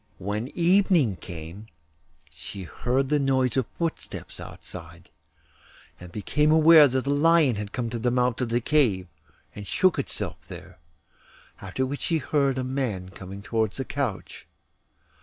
[0.17, 1.67] When evening came
[2.31, 5.11] she heard the noise of footsteps outside,
[5.99, 9.05] and became aware that the lion had come to the mouth of the cave,
[9.53, 10.79] and shook itself there,
[11.61, 14.47] after which she heard a man coming towards the couch.